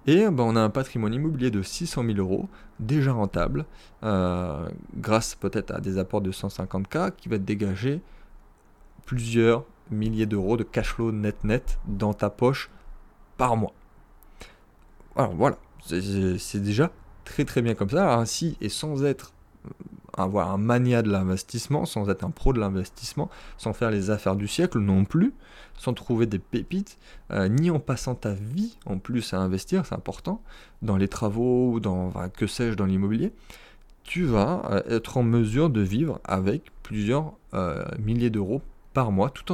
Et 0.07 0.31
bah, 0.31 0.45
on 0.47 0.55
a 0.55 0.61
un 0.61 0.71
patrimoine 0.71 1.13
immobilier 1.15 1.51
de 1.51 1.63
600 1.63 2.05
000 2.05 2.19
euros, 2.19 2.49
déjà 2.79 3.11
rentable, 3.11 3.67
euh, 4.05 4.69
grâce 4.95 5.35
peut-être 5.35 5.73
à 5.73 5.81
des 5.81 5.99
apports 5.99 6.21
de 6.21 6.31
150K, 6.31 7.11
qui 7.17 7.29
va 7.29 7.39
dégager 7.39 8.03
plusieurs 9.05 9.65
milliers 9.91 10.27
d'euros 10.27 10.57
de 10.57 10.63
cash 10.63 10.95
flow 10.95 11.11
net 11.11 11.43
net 11.43 11.81
dans 11.89 12.15
ta 12.15 12.31
poche 12.31 12.71
par 13.37 13.57
mois. 13.57 13.73
Alors 15.17 15.35
voilà, 15.35 15.59
c'est 15.85 16.63
déjà 16.63 16.91
très 17.25 17.45
très 17.45 17.63
bien 17.63 17.75
comme 17.75 17.91
ça. 17.91 18.15
Ainsi, 18.15 18.57
et 18.61 18.69
sans 18.69 19.05
être 19.05 19.33
avoir 20.17 20.51
un 20.51 20.59
mania 20.59 21.03
de 21.03 21.11
l'investissement, 21.11 21.87
sans 21.87 22.09
être 22.11 22.25
un 22.25 22.31
pro 22.31 22.53
de 22.53 22.61
l'investissement, 22.61 23.31
sans 23.59 23.73
faire 23.73 23.91
les 23.91 24.11
affaires 24.11 24.37
du 24.37 24.49
siècle 24.49 24.79
non 24.79 25.05
plus, 25.05 25.33
sans 25.77 25.95
trouver 25.95 26.27
des 26.27 26.39
pépites, 26.39 26.99
euh, 27.31 27.49
ni 27.49 27.71
en 27.71 27.79
passant 27.79 28.15
ta 28.15 28.33
vie 28.33 28.77
en 28.87 28.99
plus 28.99 29.33
à 29.33 29.39
investir, 29.39 29.87
c'est 29.87 29.95
important, 29.95 30.43
dans 30.83 30.97
les 30.97 31.09
travaux, 31.09 31.73
ou 31.73 31.81
dans, 31.81 32.13
que 32.37 32.47
sais-je, 32.47 32.77
dans 32.77 32.87
l'immobilier, 32.87 33.33
tu 34.03 34.25
vas 34.25 34.63
euh, 34.71 34.97
être 34.97 35.17
en 35.17 35.23
mesure 35.23 35.71
de 35.71 35.81
vivre 35.81 36.21
avec 36.25 36.71
plusieurs 36.83 37.33
euh, 37.55 37.85
milliers 37.99 38.31
d'euros 38.31 38.63
par 38.93 39.13
mois, 39.13 39.31
tout 39.31 39.53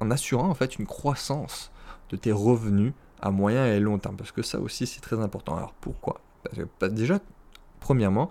en, 0.00 0.10
assurant 0.10 0.48
en 0.48 0.54
fait 0.54 0.78
une 0.78 0.86
croissance 0.86 1.70
de 2.10 2.16
tes 2.16 2.32
revenus 2.32 2.92
moyen 3.30 3.66
et 3.66 3.80
long 3.80 3.98
terme, 3.98 4.16
parce 4.16 4.32
que 4.32 4.42
ça 4.42 4.58
aussi 4.58 4.86
c'est 4.86 5.00
très 5.00 5.20
important. 5.20 5.56
Alors 5.56 5.74
pourquoi? 5.80 6.20
Parce 6.78 6.92
déjà, 6.92 7.20
premièrement, 7.80 8.30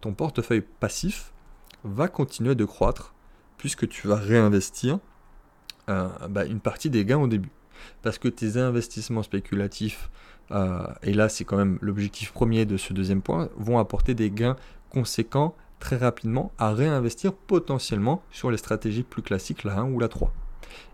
ton 0.00 0.12
portefeuille 0.12 0.64
passif 0.80 1.32
va 1.84 2.08
continuer 2.08 2.54
de 2.54 2.64
croître 2.64 3.14
puisque 3.56 3.88
tu 3.88 4.08
vas 4.08 4.16
réinvestir 4.16 4.98
euh, 5.88 6.08
bah, 6.28 6.44
une 6.44 6.60
partie 6.60 6.90
des 6.90 7.04
gains 7.04 7.18
au 7.18 7.28
début. 7.28 7.50
Parce 8.02 8.18
que 8.18 8.28
tes 8.28 8.56
investissements 8.56 9.22
spéculatifs, 9.22 10.10
euh, 10.50 10.84
et 11.02 11.12
là 11.12 11.28
c'est 11.28 11.44
quand 11.44 11.56
même 11.56 11.78
l'objectif 11.80 12.32
premier 12.32 12.66
de 12.66 12.76
ce 12.76 12.92
deuxième 12.92 13.22
point, 13.22 13.48
vont 13.56 13.78
apporter 13.78 14.14
des 14.14 14.30
gains 14.30 14.56
conséquents 14.90 15.54
très 15.78 15.96
rapidement 15.96 16.52
à 16.58 16.72
réinvestir 16.72 17.32
potentiellement 17.32 18.22
sur 18.30 18.50
les 18.50 18.56
stratégies 18.56 19.02
plus 19.02 19.22
classiques, 19.22 19.64
la 19.64 19.78
1 19.78 19.90
ou 19.90 19.98
la 19.98 20.08
3. 20.08 20.32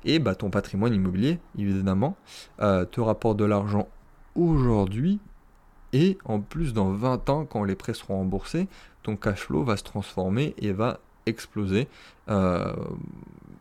Et 0.04 0.18
bah, 0.18 0.34
ton 0.34 0.50
patrimoine 0.50 0.94
immobilier, 0.94 1.38
évidemment, 1.58 2.16
euh, 2.60 2.84
te 2.84 3.00
rapporte 3.00 3.36
de 3.36 3.44
l'argent 3.44 3.88
aujourd'hui 4.34 5.20
et 5.92 6.18
en 6.24 6.40
plus, 6.40 6.74
dans 6.74 6.92
20 6.92 7.30
ans, 7.30 7.46
quand 7.46 7.64
les 7.64 7.74
prêts 7.74 7.94
seront 7.94 8.18
remboursés, 8.18 8.68
ton 9.02 9.16
cash 9.16 9.40
flow 9.40 9.64
va 9.64 9.76
se 9.76 9.84
transformer 9.84 10.54
et 10.58 10.72
va 10.72 11.00
exploser. 11.26 11.88
Euh, 12.28 12.74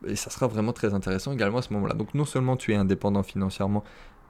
et 0.05 0.15
ça 0.15 0.29
sera 0.29 0.47
vraiment 0.47 0.73
très 0.73 0.93
intéressant 0.93 1.31
également 1.31 1.59
à 1.59 1.61
ce 1.61 1.73
moment-là. 1.73 1.93
Donc 1.93 2.13
non 2.13 2.25
seulement 2.25 2.57
tu 2.57 2.73
es 2.73 2.75
indépendant 2.75 3.23
financièrement 3.23 3.83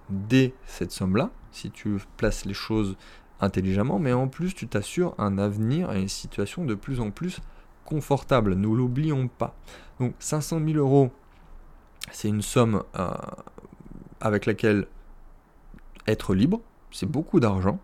dès 0.09 0.53
cette 0.65 0.91
somme-là, 0.91 1.31
si 1.51 1.71
tu 1.71 1.97
places 2.17 2.45
les 2.45 2.53
choses 2.53 2.95
intelligemment, 3.39 3.99
mais 3.99 4.13
en 4.13 4.27
plus 4.27 4.53
tu 4.53 4.67
t'assures 4.67 5.13
un 5.17 5.37
avenir 5.37 5.91
et 5.91 6.01
une 6.01 6.07
situation 6.07 6.65
de 6.65 6.75
plus 6.75 6.99
en 6.99 7.11
plus 7.11 7.39
confortable. 7.85 8.53
Nous 8.53 8.75
l'oublions 8.75 9.27
pas. 9.27 9.55
Donc 9.99 10.13
500 10.19 10.61
000 10.65 10.77
euros, 10.77 11.11
c'est 12.11 12.29
une 12.29 12.41
somme 12.41 12.83
euh, 12.97 13.09
avec 14.21 14.45
laquelle 14.45 14.87
être 16.07 16.33
libre, 16.33 16.61
c'est 16.91 17.09
beaucoup 17.09 17.39
d'argent 17.39 17.79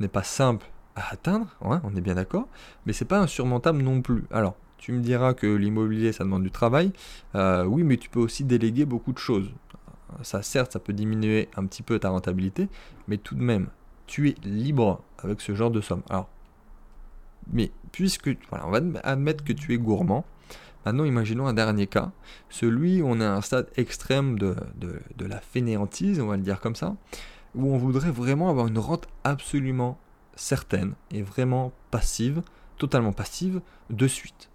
n'est 0.00 0.08
pas 0.08 0.22
simple 0.22 0.66
à 0.96 1.12
atteindre, 1.12 1.46
on 1.60 1.94
est 1.96 2.00
bien 2.00 2.14
d'accord, 2.14 2.48
mais 2.86 2.92
c'est 2.92 3.04
pas 3.04 3.20
insurmontable 3.20 3.82
non 3.82 4.00
plus. 4.02 4.24
Alors, 4.30 4.56
tu 4.78 4.92
me 4.92 5.00
diras 5.00 5.34
que 5.34 5.46
l'immobilier, 5.46 6.12
ça 6.12 6.24
demande 6.24 6.42
du 6.42 6.50
travail. 6.50 6.92
Euh, 7.34 7.64
oui, 7.64 7.82
mais 7.82 7.96
tu 7.96 8.08
peux 8.08 8.20
aussi 8.20 8.44
déléguer 8.44 8.84
beaucoup 8.84 9.12
de 9.12 9.18
choses. 9.18 9.50
Ça, 10.22 10.42
certes, 10.42 10.72
ça 10.72 10.78
peut 10.78 10.92
diminuer 10.92 11.48
un 11.56 11.66
petit 11.66 11.82
peu 11.82 11.98
ta 11.98 12.08
rentabilité, 12.08 12.68
mais 13.06 13.18
tout 13.18 13.34
de 13.34 13.42
même, 13.42 13.68
tu 14.06 14.30
es 14.30 14.34
libre 14.44 15.02
avec 15.18 15.40
ce 15.40 15.54
genre 15.54 15.70
de 15.70 15.80
somme. 15.80 16.02
Alors, 16.08 16.28
mais 17.52 17.70
puisque, 17.92 18.30
voilà, 18.50 18.66
on 18.66 18.70
va 18.70 19.00
admettre 19.02 19.44
que 19.44 19.52
tu 19.52 19.74
es 19.74 19.78
gourmand. 19.78 20.24
Maintenant, 20.88 21.04
imaginons 21.04 21.46
un 21.46 21.52
dernier 21.52 21.86
cas, 21.86 22.12
celui 22.48 23.02
où 23.02 23.08
on 23.08 23.20
est 23.20 23.24
à 23.24 23.34
un 23.34 23.42
stade 23.42 23.68
extrême 23.76 24.38
de, 24.38 24.56
la 25.20 25.38
fainéantise, 25.38 26.18
on 26.18 26.28
va 26.28 26.38
le 26.38 26.42
dire 26.42 26.60
comme 26.60 26.74
ça, 26.74 26.96
où 27.54 27.74
on 27.74 27.76
voudrait 27.76 28.10
vraiment 28.10 28.48
avoir 28.48 28.68
une 28.68 28.78
rente 28.78 29.06
absolument 29.22 29.98
certaine 30.34 30.94
et 31.10 31.20
vraiment 31.20 31.72
passive, 31.90 32.40
totalement 32.78 33.12
passive, 33.12 33.60
de 33.90 34.06
suite. 34.08 34.48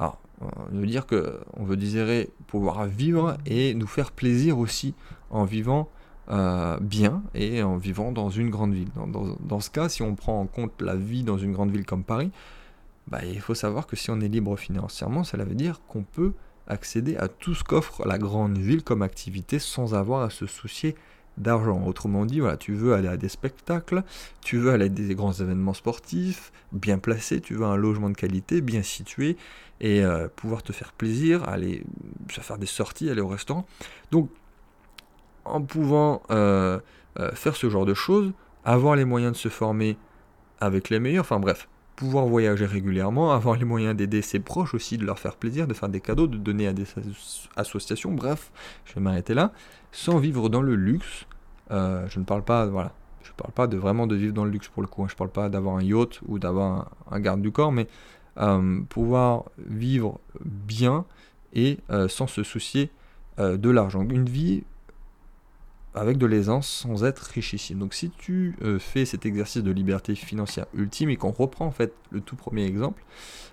Alors, 0.00 0.18
on 0.40 0.76
veut 0.76 0.88
dire 0.88 1.06
qu'on 1.06 1.62
veut 1.62 1.76
désirer 1.76 2.30
pouvoir 2.48 2.86
vivre 2.86 3.36
et 3.46 3.74
nous 3.74 3.86
faire 3.86 4.10
plaisir 4.10 4.58
aussi 4.58 4.92
en 5.30 5.44
vivant 5.44 5.88
euh, 6.30 6.78
bien 6.80 7.22
et 7.36 7.62
en 7.62 7.76
vivant 7.76 8.10
dans 8.10 8.28
une 8.28 8.50
grande 8.50 8.74
ville. 8.74 8.90
Dans, 9.06 9.60
ce 9.60 9.70
cas, 9.70 9.88
si 9.88 10.02
on 10.02 10.16
prend 10.16 10.40
en 10.40 10.46
compte 10.46 10.82
la 10.82 10.96
vie 10.96 11.22
dans 11.22 11.38
une 11.38 11.52
grande 11.52 11.70
ville 11.70 11.86
comme 11.86 12.02
Paris, 12.02 12.32
bah, 13.08 13.20
il 13.24 13.40
faut 13.40 13.54
savoir 13.54 13.86
que 13.86 13.96
si 13.96 14.10
on 14.10 14.20
est 14.20 14.28
libre 14.28 14.56
financièrement, 14.56 15.24
cela 15.24 15.44
veut 15.44 15.54
dire 15.54 15.80
qu'on 15.88 16.02
peut 16.02 16.32
accéder 16.66 17.16
à 17.16 17.28
tout 17.28 17.54
ce 17.54 17.62
qu'offre 17.62 18.06
la 18.06 18.18
grande 18.18 18.56
ville 18.56 18.82
comme 18.82 19.02
activité 19.02 19.58
sans 19.58 19.94
avoir 19.94 20.22
à 20.22 20.30
se 20.30 20.46
soucier 20.46 20.94
d'argent. 21.36 21.84
Autrement 21.86 22.24
dit, 22.24 22.40
voilà, 22.40 22.56
tu 22.56 22.74
veux 22.74 22.94
aller 22.94 23.08
à 23.08 23.16
des 23.16 23.28
spectacles, 23.28 24.02
tu 24.40 24.56
veux 24.58 24.70
aller 24.70 24.86
à 24.86 24.88
des 24.88 25.14
grands 25.14 25.32
événements 25.32 25.74
sportifs, 25.74 26.52
bien 26.72 26.98
placés, 26.98 27.40
tu 27.40 27.54
veux 27.54 27.64
un 27.64 27.76
logement 27.76 28.08
de 28.08 28.14
qualité, 28.14 28.60
bien 28.60 28.82
situé, 28.82 29.36
et 29.80 30.04
euh, 30.04 30.28
pouvoir 30.34 30.62
te 30.62 30.72
faire 30.72 30.92
plaisir, 30.92 31.46
aller 31.48 31.84
faire 32.28 32.58
des 32.58 32.66
sorties, 32.66 33.10
aller 33.10 33.20
au 33.20 33.28
restaurant. 33.28 33.66
Donc, 34.10 34.30
en 35.44 35.60
pouvant 35.60 36.22
euh, 36.30 36.78
euh, 37.18 37.30
faire 37.32 37.56
ce 37.56 37.68
genre 37.68 37.84
de 37.84 37.94
choses, 37.94 38.32
avoir 38.64 38.96
les 38.96 39.04
moyens 39.04 39.32
de 39.32 39.38
se 39.38 39.48
former 39.48 39.98
avec 40.60 40.88
les 40.88 41.00
meilleurs, 41.00 41.24
enfin 41.24 41.40
bref, 41.40 41.68
pouvoir 41.96 42.26
voyager 42.26 42.66
régulièrement, 42.66 43.32
avoir 43.32 43.56
les 43.56 43.64
moyens 43.64 43.96
d'aider 43.96 44.22
ses 44.22 44.40
proches 44.40 44.74
aussi, 44.74 44.98
de 44.98 45.04
leur 45.04 45.18
faire 45.18 45.36
plaisir, 45.36 45.66
de 45.66 45.74
faire 45.74 45.88
des 45.88 46.00
cadeaux, 46.00 46.26
de 46.26 46.36
donner 46.36 46.66
à 46.66 46.72
des 46.72 46.86
associations, 47.56 48.12
bref, 48.12 48.50
je 48.84 48.94
vais 48.94 49.00
m'arrêter 49.00 49.34
là, 49.34 49.52
sans 49.92 50.18
vivre 50.18 50.48
dans 50.48 50.62
le 50.62 50.74
luxe. 50.74 51.26
Euh, 51.70 52.06
je 52.08 52.18
ne 52.18 52.24
parle 52.24 52.42
pas, 52.42 52.66
de 52.66 53.76
vraiment 53.76 54.06
de 54.06 54.16
vivre 54.16 54.34
dans 54.34 54.44
le 54.44 54.50
luxe 54.50 54.68
pour 54.68 54.82
le 54.82 54.88
coup. 54.88 55.02
Hein. 55.04 55.08
Je 55.08 55.16
parle 55.16 55.30
pas 55.30 55.48
d'avoir 55.48 55.76
un 55.76 55.82
yacht 55.82 56.20
ou 56.26 56.38
d'avoir 56.38 56.90
un, 57.10 57.20
garde 57.20 57.40
du 57.40 57.52
corps, 57.52 57.72
mais 57.72 57.86
euh, 58.38 58.80
pouvoir 58.88 59.44
vivre 59.58 60.20
bien 60.44 61.04
et 61.52 61.78
euh, 61.90 62.08
sans 62.08 62.26
se 62.26 62.42
soucier 62.42 62.90
de 63.38 63.68
l'argent. 63.68 64.06
Une 64.08 64.28
vie 64.28 64.62
avec 65.94 66.18
de 66.18 66.26
l'aisance 66.26 66.68
sans 66.68 67.04
être 67.04 67.20
richissime. 67.20 67.78
Donc 67.78 67.94
si 67.94 68.10
tu 68.10 68.56
euh, 68.62 68.78
fais 68.78 69.04
cet 69.04 69.26
exercice 69.26 69.62
de 69.62 69.70
liberté 69.70 70.14
financière 70.14 70.66
ultime 70.74 71.10
et 71.10 71.16
qu'on 71.16 71.30
reprend 71.30 71.66
en 71.66 71.70
fait 71.70 71.94
le 72.10 72.20
tout 72.20 72.36
premier 72.36 72.64
exemple, 72.64 73.04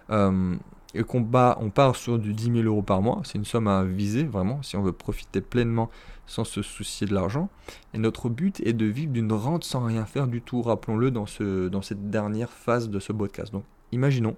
euh, 0.10 0.56
et 0.94 1.04
qu'on 1.04 1.26
on 1.34 1.70
part 1.70 1.96
sur 1.96 2.20
du 2.20 2.34
10 2.34 2.44
000 2.52 2.58
euros 2.64 2.82
par 2.82 3.02
mois, 3.02 3.22
c'est 3.24 3.38
une 3.38 3.46
somme 3.46 3.68
à 3.68 3.84
viser 3.84 4.24
vraiment 4.24 4.62
si 4.62 4.76
on 4.76 4.82
veut 4.82 4.92
profiter 4.92 5.40
pleinement 5.40 5.90
sans 6.26 6.44
se 6.44 6.62
soucier 6.62 7.08
de 7.08 7.14
l'argent. 7.14 7.50
Et 7.94 7.98
notre 7.98 8.30
but 8.30 8.62
est 8.66 8.74
de 8.74 8.86
vivre 8.86 9.12
d'une 9.12 9.32
rente 9.32 9.64
sans 9.64 9.86
rien 9.86 10.06
faire 10.06 10.28
du 10.28 10.42
tout, 10.42 10.62
rappelons-le 10.62 11.12
dans, 11.12 11.26
ce, 11.26 11.68
dans 11.70 11.82
cette 11.82 12.10
dernière 12.10 12.50
phase 12.50 12.90
de 12.90 13.00
ce 13.00 13.14
podcast. 13.14 13.54
Donc 13.54 13.64
imaginons 13.92 14.36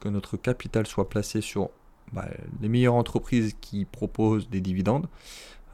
que 0.00 0.08
notre 0.08 0.36
capital 0.36 0.86
soit 0.86 1.08
placé 1.08 1.40
sur 1.40 1.70
bah, 2.12 2.28
les 2.60 2.68
meilleures 2.68 2.94
entreprises 2.94 3.54
qui 3.60 3.84
proposent 3.84 4.48
des 4.48 4.60
dividendes 4.60 5.06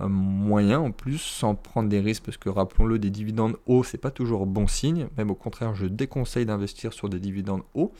moyen 0.00 0.78
en 0.78 0.92
plus 0.92 1.18
sans 1.18 1.54
prendre 1.54 1.88
des 1.88 2.00
risques 2.00 2.24
parce 2.24 2.36
que 2.36 2.48
rappelons-le 2.48 2.98
des 2.98 3.10
dividendes 3.10 3.56
hauts 3.66 3.82
c'est 3.82 3.98
pas 3.98 4.10
toujours 4.10 4.46
bon 4.46 4.66
signe 4.66 5.08
même 5.16 5.30
au 5.30 5.34
contraire 5.34 5.74
je 5.74 5.86
déconseille 5.86 6.46
d'investir 6.46 6.92
sur 6.92 7.08
des 7.08 7.18
dividendes 7.18 7.62
hauts. 7.74 7.92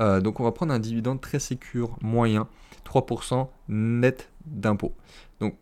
Euh, 0.00 0.20
donc 0.20 0.40
on 0.40 0.44
va 0.44 0.52
prendre 0.52 0.72
un 0.72 0.78
dividende 0.78 1.20
très 1.20 1.38
sécure 1.38 1.96
moyen 2.02 2.48
3% 2.84 3.48
net 3.68 4.30
d'impôt 4.44 4.92
donc 5.40 5.56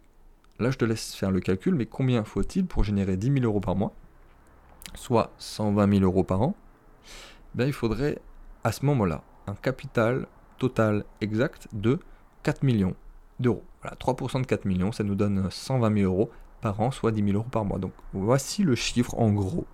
là 0.58 0.70
je 0.70 0.78
te 0.78 0.84
laisse 0.84 1.14
faire 1.14 1.30
le 1.30 1.40
calcul 1.40 1.74
mais 1.74 1.86
combien 1.86 2.24
faut-il 2.24 2.66
pour 2.66 2.82
générer 2.82 3.16
10 3.16 3.32
000 3.32 3.44
euros 3.44 3.60
par 3.60 3.76
mois 3.76 3.92
soit 4.94 5.32
120 5.38 5.98
000 5.98 6.04
euros 6.04 6.24
par 6.24 6.42
an? 6.42 6.54
Ben, 7.54 7.66
il 7.66 7.72
faudrait 7.72 8.18
à 8.64 8.72
ce 8.72 8.84
moment 8.84 9.04
là 9.04 9.22
un 9.46 9.54
capital 9.54 10.26
total 10.58 11.04
exact 11.20 11.68
de 11.72 11.98
4 12.42 12.62
millions 12.62 12.94
d'euros 13.38 13.62
3% 13.90 14.42
de 14.42 14.46
4 14.46 14.64
millions, 14.64 14.92
ça 14.92 15.04
nous 15.04 15.14
donne 15.14 15.48
120 15.50 15.94
000 15.98 16.12
euros 16.12 16.30
par 16.60 16.80
an, 16.80 16.90
soit 16.90 17.12
10 17.12 17.22
000 17.24 17.36
euros 17.36 17.46
par 17.50 17.64
mois. 17.64 17.78
Donc 17.78 17.92
voici 18.12 18.62
le 18.62 18.74
chiffre 18.74 19.14
en 19.18 19.30
gros 19.32 19.66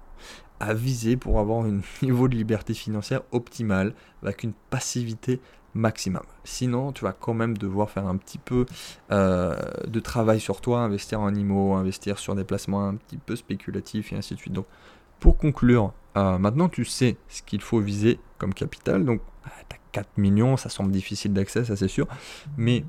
à 0.58 0.74
viser 0.74 1.16
pour 1.16 1.38
avoir 1.38 1.64
un 1.64 1.80
niveau 2.02 2.28
de 2.28 2.36
liberté 2.36 2.74
financière 2.74 3.22
optimal 3.32 3.94
avec 4.22 4.42
une 4.42 4.52
passivité 4.70 5.40
maximum. 5.74 6.22
Sinon, 6.44 6.92
tu 6.92 7.04
vas 7.04 7.12
quand 7.12 7.34
même 7.34 7.56
devoir 7.56 7.90
faire 7.90 8.06
un 8.06 8.16
petit 8.16 8.38
peu 8.38 8.66
euh, 9.12 9.54
de 9.86 10.00
travail 10.00 10.40
sur 10.40 10.60
toi, 10.60 10.80
investir 10.80 11.20
en 11.20 11.32
IMO, 11.32 11.74
investir 11.74 12.18
sur 12.18 12.34
des 12.34 12.44
placements 12.44 12.86
un 12.88 12.96
petit 12.96 13.18
peu 13.18 13.36
spéculatifs 13.36 14.12
et 14.12 14.16
ainsi 14.16 14.34
de 14.34 14.38
suite. 14.40 14.52
Donc, 14.52 14.66
pour 15.20 15.36
conclure 15.36 15.92
Euh, 16.16 16.38
maintenant, 16.38 16.68
tu 16.68 16.84
sais 16.84 17.16
ce 17.28 17.40
qu'il 17.40 17.60
faut 17.60 17.78
viser 17.78 18.18
comme 18.38 18.52
capital. 18.52 19.04
Donc, 19.04 19.20
tu 19.44 19.76
as 19.76 19.78
4 19.92 20.18
millions, 20.18 20.56
ça 20.56 20.68
semble 20.68 20.90
difficile 20.90 21.32
d'accès, 21.32 21.64
ça 21.64 21.76
c'est 21.76 21.86
sûr. 21.88 22.08
Mais 22.56 22.84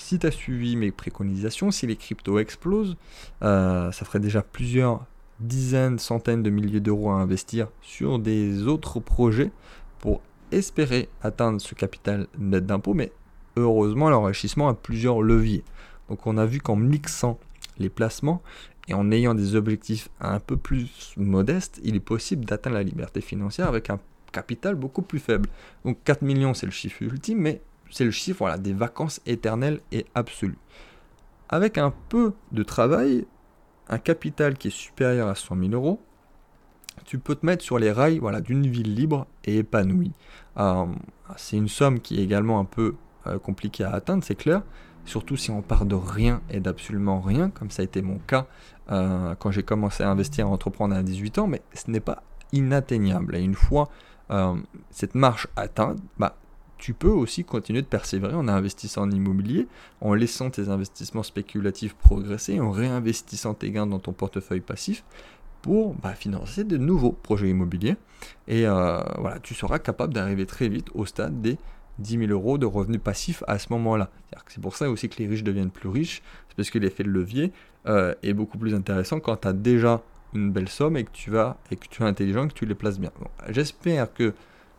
si 0.00 0.18
tu 0.18 0.26
as 0.26 0.30
suivi 0.30 0.76
mes 0.76 0.90
préconisations, 0.90 1.70
si 1.70 1.86
les 1.86 1.96
cryptos 1.96 2.38
explosent, 2.38 2.96
euh, 3.42 3.92
ça 3.92 4.04
ferait 4.04 4.20
déjà 4.20 4.42
plusieurs 4.42 5.04
dizaines, 5.40 5.98
centaines 5.98 6.42
de 6.42 6.50
milliers 6.50 6.80
d'euros 6.80 7.10
à 7.10 7.14
investir 7.14 7.68
sur 7.82 8.18
des 8.18 8.66
autres 8.66 9.00
projets 9.00 9.50
pour 9.98 10.22
espérer 10.52 11.08
atteindre 11.22 11.60
ce 11.60 11.74
capital 11.74 12.26
net 12.38 12.64
d'impôt. 12.64 12.94
Mais 12.94 13.12
heureusement, 13.56 14.08
l'enrichissement 14.10 14.68
a 14.68 14.74
plusieurs 14.74 15.22
leviers. 15.22 15.64
Donc 16.08 16.26
on 16.26 16.38
a 16.38 16.46
vu 16.46 16.60
qu'en 16.60 16.76
mixant 16.76 17.38
les 17.78 17.88
placements 17.88 18.42
et 18.88 18.94
en 18.94 19.10
ayant 19.10 19.34
des 19.34 19.56
objectifs 19.56 20.08
un 20.20 20.38
peu 20.38 20.56
plus 20.56 21.14
modestes, 21.16 21.80
il 21.82 21.96
est 21.96 22.00
possible 22.00 22.44
d'atteindre 22.44 22.76
la 22.76 22.82
liberté 22.82 23.20
financière 23.20 23.66
avec 23.66 23.90
un 23.90 23.98
capital 24.32 24.74
beaucoup 24.74 25.02
plus 25.02 25.18
faible. 25.18 25.48
Donc 25.84 25.98
4 26.04 26.22
millions, 26.22 26.54
c'est 26.54 26.66
le 26.66 26.72
chiffre 26.72 27.02
ultime, 27.02 27.38
mais 27.38 27.62
c'est 27.90 28.04
le 28.04 28.10
chiffre 28.10 28.38
voilà, 28.38 28.58
des 28.58 28.72
vacances 28.72 29.20
éternelles 29.26 29.80
et 29.92 30.06
absolues. 30.14 30.58
Avec 31.48 31.78
un 31.78 31.92
peu 32.08 32.32
de 32.52 32.62
travail, 32.62 33.26
un 33.88 33.98
capital 33.98 34.56
qui 34.56 34.68
est 34.68 34.76
supérieur 34.76 35.28
à 35.28 35.34
100 35.34 35.56
000 35.56 35.70
euros, 35.72 36.00
tu 37.04 37.18
peux 37.18 37.34
te 37.34 37.46
mettre 37.46 37.62
sur 37.62 37.78
les 37.78 37.92
rails 37.92 38.18
voilà, 38.18 38.40
d'une 38.40 38.66
ville 38.66 38.94
libre 38.94 39.26
et 39.44 39.58
épanouie. 39.58 40.12
Euh, 40.58 40.86
c'est 41.36 41.56
une 41.56 41.68
somme 41.68 42.00
qui 42.00 42.18
est 42.18 42.22
également 42.22 42.58
un 42.58 42.64
peu 42.64 42.94
euh, 43.26 43.38
compliquée 43.38 43.84
à 43.84 43.92
atteindre, 43.92 44.24
c'est 44.24 44.34
clair, 44.34 44.62
surtout 45.04 45.36
si 45.36 45.50
on 45.50 45.62
part 45.62 45.84
de 45.84 45.94
rien 45.94 46.40
et 46.50 46.60
d'absolument 46.60 47.20
rien, 47.20 47.50
comme 47.50 47.70
ça 47.70 47.82
a 47.82 47.84
été 47.84 48.02
mon 48.02 48.18
cas 48.18 48.46
euh, 48.90 49.34
quand 49.36 49.50
j'ai 49.50 49.62
commencé 49.62 50.02
à 50.02 50.10
investir 50.10 50.46
et 50.46 50.48
à 50.48 50.50
entreprendre 50.50 50.94
à 50.94 51.02
18 51.02 51.38
ans, 51.38 51.46
mais 51.46 51.62
ce 51.74 51.90
n'est 51.90 52.00
pas 52.00 52.22
inatteignable. 52.52 53.36
Et 53.36 53.42
une 53.42 53.54
fois 53.54 53.88
cette 54.90 55.14
marche 55.14 55.46
atteinte, 55.54 55.98
bah, 56.18 56.36
tu 56.78 56.92
peux 56.92 57.08
aussi 57.08 57.44
continuer 57.44 57.82
de 57.82 57.86
persévérer 57.86 58.34
en 58.34 58.48
investissant 58.48 59.02
en 59.02 59.10
immobilier, 59.10 59.66
en 60.00 60.14
laissant 60.14 60.50
tes 60.50 60.68
investissements 60.68 61.22
spéculatifs 61.22 61.94
progresser, 61.94 62.60
en 62.60 62.70
réinvestissant 62.70 63.54
tes 63.54 63.70
gains 63.70 63.86
dans 63.86 63.98
ton 63.98 64.12
portefeuille 64.12 64.60
passif 64.60 65.04
pour 65.62 65.94
bah, 65.94 66.14
financer 66.14 66.64
de 66.64 66.76
nouveaux 66.76 67.12
projets 67.12 67.48
immobiliers. 67.48 67.96
Et 68.46 68.66
euh, 68.66 69.00
voilà, 69.18 69.38
tu 69.40 69.54
seras 69.54 69.78
capable 69.78 70.14
d'arriver 70.14 70.46
très 70.46 70.68
vite 70.68 70.88
au 70.94 71.06
stade 71.06 71.40
des 71.40 71.58
10 71.98 72.18
000 72.18 72.30
euros 72.30 72.58
de 72.58 72.66
revenus 72.66 73.00
passifs 73.00 73.42
à 73.46 73.58
ce 73.58 73.68
moment-là. 73.70 74.10
C'est 74.48 74.60
pour 74.60 74.76
ça 74.76 74.90
aussi 74.90 75.08
que 75.08 75.18
les 75.18 75.26
riches 75.26 75.44
deviennent 75.44 75.70
plus 75.70 75.88
riches, 75.88 76.22
c'est 76.48 76.56
parce 76.56 76.70
que 76.70 76.78
l'effet 76.78 77.04
de 77.04 77.08
levier 77.08 77.52
euh, 77.86 78.14
est 78.22 78.34
beaucoup 78.34 78.58
plus 78.58 78.74
intéressant 78.74 79.18
quand 79.18 79.36
tu 79.38 79.48
as 79.48 79.52
déjà 79.52 80.02
une 80.34 80.52
belle 80.52 80.68
somme 80.68 80.96
et 80.96 81.04
que 81.04 81.10
tu 81.12 81.30
vas 81.30 81.56
et 81.70 81.76
que 81.76 81.86
tu 81.88 82.02
es 82.02 82.06
intelligent 82.06 82.44
et 82.44 82.48
que 82.48 82.54
tu 82.54 82.66
les 82.66 82.74
places 82.74 82.98
bien. 82.98 83.10
J'espère 83.48 84.12
que 84.12 84.34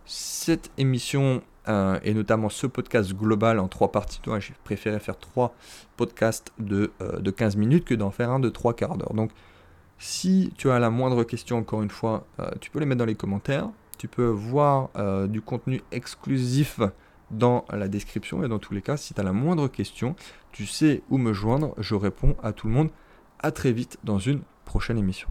cette 0.06 0.72
émission 0.77 1.42
euh, 1.67 2.00
et 2.03 2.13
notamment 2.13 2.50
ce 2.50 2.67
podcast 2.67 3.13
global 3.13 3.59
en 3.59 3.67
trois 3.67 3.91
parties, 3.91 4.21
j'ai 4.39 4.53
préféré 4.63 5.00
faire 5.00 5.17
trois 5.17 5.53
podcasts 5.95 6.51
de, 6.59 6.91
euh, 7.01 7.19
de 7.19 7.31
15 7.31 7.55
minutes 7.55 7.86
que 7.86 7.95
d'en 7.95 8.12
faire 8.12 8.29
un 8.29 8.39
de 8.39 8.50
trois 8.50 8.74
quarts 8.74 8.97
d'heure. 8.97 9.13
Donc 9.13 9.31
si 9.97 10.53
tu 10.57 10.69
as 10.69 10.79
la 10.79 10.89
moindre 10.89 11.24
question 11.24 11.57
encore 11.57 11.81
une 11.81 11.89
fois, 11.89 12.27
tu 12.62 12.69
peux 12.69 12.79
les 12.79 12.86
mettre 12.86 13.00
dans 13.00 13.05
les 13.05 13.15
commentaires. 13.15 13.69
Tu 13.97 14.07
peux 14.07 14.27
voir 14.27 14.89
du 15.27 15.41
contenu 15.41 15.81
exclusif 15.91 16.79
dans 17.31 17.65
la 17.71 17.88
description. 17.88 18.43
Et 18.43 18.47
dans 18.47 18.59
tous 18.59 18.74
les 18.74 18.81
cas, 18.81 18.97
si 18.97 19.13
tu 19.13 19.19
as 19.19 19.24
la 19.24 19.33
moindre 19.33 19.67
question, 19.67 20.15
tu 20.51 20.65
sais 20.65 21.01
où 21.09 21.17
me 21.17 21.33
joindre. 21.33 21.74
Je 21.77 21.95
réponds 21.95 22.36
à 22.43 22.53
tout 22.53 22.67
le 22.67 22.74
monde. 22.74 22.89
À 23.39 23.51
très 23.51 23.71
vite 23.71 23.97
dans 24.03 24.19
une 24.19 24.41
prochaine 24.65 24.97
émission. 24.97 25.29